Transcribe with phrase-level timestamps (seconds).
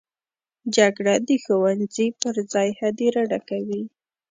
[0.75, 3.83] جګړه د ښوونځي پر ځای هدیره ډکوي